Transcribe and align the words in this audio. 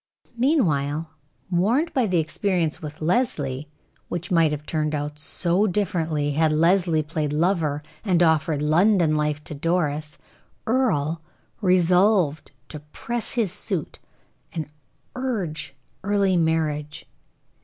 Meanwhile, 0.35 1.11
warned 1.51 1.93
by 1.93 2.07
the 2.07 2.17
experience 2.17 2.81
with 2.81 3.03
Leslie, 3.03 3.69
which 4.09 4.31
might 4.31 4.51
have 4.51 4.65
turned 4.65 4.95
out 4.95 5.19
so 5.19 5.67
differently, 5.67 6.31
had 6.31 6.51
Leslie 6.51 7.03
played 7.03 7.31
lover, 7.31 7.83
and 8.03 8.23
offered 8.23 8.63
London 8.63 9.15
life 9.15 9.43
to 9.43 9.53
Doris, 9.53 10.17
Earle 10.65 11.21
resolved 11.61 12.49
to 12.69 12.79
press 12.79 13.33
his 13.33 13.51
suit, 13.53 13.99
and 14.53 14.71
urge 15.15 15.75
early 16.03 16.35
marriage. 16.35 17.05